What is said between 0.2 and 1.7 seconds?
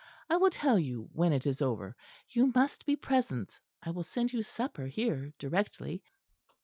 I will tell you when it is